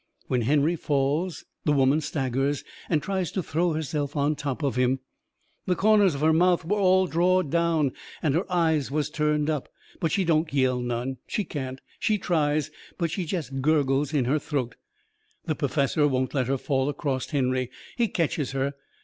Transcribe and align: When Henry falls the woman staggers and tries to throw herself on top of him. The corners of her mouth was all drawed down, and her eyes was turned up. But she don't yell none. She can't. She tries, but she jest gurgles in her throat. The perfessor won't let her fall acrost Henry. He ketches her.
When 0.27 0.41
Henry 0.41 0.75
falls 0.75 1.45
the 1.63 1.71
woman 1.71 2.01
staggers 2.01 2.63
and 2.89 3.03
tries 3.03 3.31
to 3.33 3.43
throw 3.43 3.73
herself 3.73 4.15
on 4.17 4.35
top 4.35 4.63
of 4.63 4.75
him. 4.75 5.01
The 5.67 5.75
corners 5.75 6.15
of 6.15 6.21
her 6.21 6.33
mouth 6.33 6.65
was 6.65 6.79
all 6.79 7.05
drawed 7.05 7.51
down, 7.51 7.91
and 8.23 8.33
her 8.33 8.51
eyes 8.51 8.89
was 8.89 9.11
turned 9.11 9.47
up. 9.47 9.69
But 9.99 10.11
she 10.11 10.23
don't 10.23 10.51
yell 10.51 10.79
none. 10.81 11.17
She 11.27 11.43
can't. 11.43 11.79
She 11.99 12.17
tries, 12.17 12.71
but 12.97 13.11
she 13.11 13.25
jest 13.25 13.61
gurgles 13.61 14.11
in 14.11 14.25
her 14.25 14.39
throat. 14.39 14.73
The 15.45 15.53
perfessor 15.53 16.07
won't 16.07 16.33
let 16.33 16.47
her 16.47 16.57
fall 16.57 16.89
acrost 16.89 17.29
Henry. 17.29 17.69
He 17.95 18.07
ketches 18.07 18.53
her. 18.53 18.73